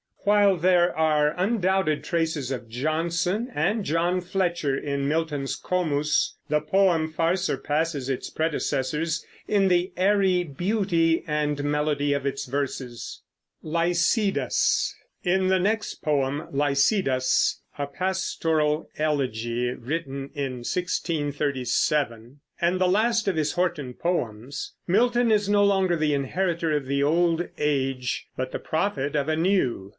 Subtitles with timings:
[0.23, 7.11] While there are undoubted traces of Jonson and John Fletcher in Milton's "Comus," the poem
[7.11, 13.21] far surpasses its predecessors in the airy beauty and melody of its verses.
[13.63, 13.93] In
[15.47, 23.53] the next poem, "Lycidas," a pastoral elegy written in 1637, and the last of his
[23.53, 29.15] Horton poems, Milton is no longer the inheritor of the old age, but the prophet
[29.15, 29.89] of a new.